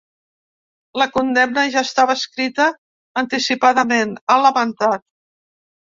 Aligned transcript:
“La 1.01 1.05
condemna 1.17 1.65
ja 1.75 1.83
estava 1.89 2.15
escrita 2.21 2.67
anticipadament”, 3.23 4.19
ha 4.29 4.43
lamentat. 4.47 5.07